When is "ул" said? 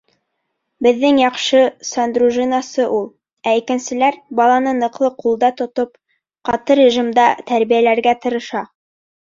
3.01-3.05